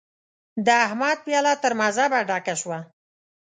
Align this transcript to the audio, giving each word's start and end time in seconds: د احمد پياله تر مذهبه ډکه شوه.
د 0.65 0.67
احمد 0.85 1.17
پياله 1.25 1.53
تر 1.63 1.71
مذهبه 1.81 2.19
ډکه 2.29 2.55
شوه. 2.61 2.77